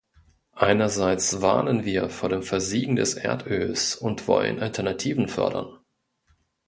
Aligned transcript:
Einerseits 0.55 1.43
warnen 1.43 1.85
wir 1.85 2.09
vor 2.09 2.27
dem 2.27 2.41
Versiegen 2.41 2.95
des 2.95 3.13
Erdöls 3.13 3.95
und 3.95 4.27
wollen 4.27 4.59
Alternativen 4.59 5.27
fördern. 5.27 5.77